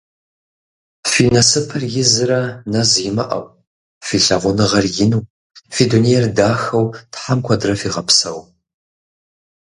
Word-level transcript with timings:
Фи 1.09 1.23
насыпыр 1.35 1.81
изрэ 2.01 2.41
нэз 2.71 2.91
имыӏэу, 3.09 3.45
фи 4.05 4.17
лъагъуныгъэр 4.25 4.85
ину, 5.03 5.19
фи 5.73 5.83
дунейр 5.89 6.25
дахэу 6.37 6.85
Тхьэм 7.11 7.39
куэдрэ 7.45 7.73
фигъэпсэу! 7.81 8.39